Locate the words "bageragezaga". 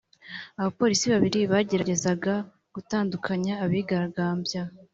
1.51-2.33